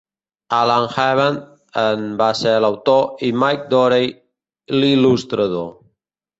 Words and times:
Alan 0.59 0.87
Hebden 0.93 1.37
en 1.81 2.07
va 2.23 2.31
ser 2.41 2.55
l'autor 2.67 3.23
i 3.29 3.31
Mike 3.45 3.71
Dorey, 3.77 4.11
l'il·lustrador. 4.81 5.73